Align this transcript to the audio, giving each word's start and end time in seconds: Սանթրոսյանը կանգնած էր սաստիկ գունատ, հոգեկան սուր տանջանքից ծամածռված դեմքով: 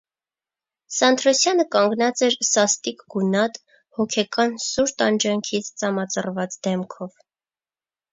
Սանթրոսյանը 0.99 1.65
կանգնած 1.75 2.23
էր 2.27 2.37
սաստիկ 2.47 3.03
գունատ, 3.15 3.59
հոգեկան 3.99 4.55
սուր 4.71 4.95
տանջանքից 5.03 5.69
ծամածռված 5.83 6.57
դեմքով: 6.69 7.13